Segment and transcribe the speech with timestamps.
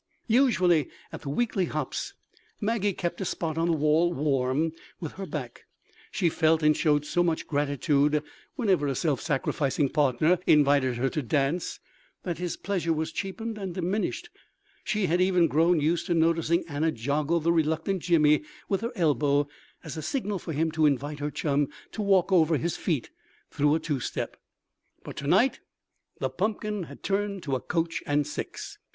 [0.25, 2.15] Usually at the weekly hops
[2.59, 5.65] Maggie kept a spot on the wall warm with her back.
[6.09, 8.23] She felt and showed so much gratitude
[8.55, 11.79] whenever a self sacrificing partner invited her to dance
[12.23, 14.31] that his pleasure was cheapened and diminished.
[14.83, 19.47] She had even grown used to noticing Anna joggle the reluctant Jimmy with her elbow
[19.83, 23.11] as a signal for him to invite her chum to walk over his feet
[23.51, 24.35] through a two step.
[25.03, 25.59] But to night
[26.19, 28.79] the pumpkin had turned to a coach and six.